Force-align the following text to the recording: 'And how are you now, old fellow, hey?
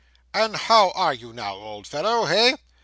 'And 0.33 0.55
how 0.55 0.89
are 0.95 1.13
you 1.13 1.31
now, 1.31 1.53
old 1.53 1.85
fellow, 1.85 2.25
hey? 2.25 2.55